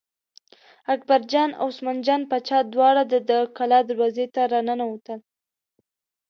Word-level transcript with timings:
اکبرجان 0.93 1.49
او 1.61 1.65
عثمان 1.71 1.97
جان 2.05 2.21
باچا 2.29 2.57
دواړه 2.73 3.03
د 3.29 3.31
کلا 3.57 3.79
دروازې 3.89 4.25
ته 4.33 4.41
را 4.51 4.61
ننوتل. 4.67 5.19